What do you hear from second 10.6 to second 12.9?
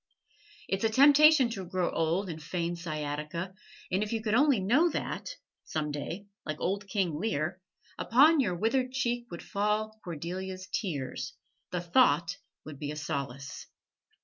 tears, the thought would be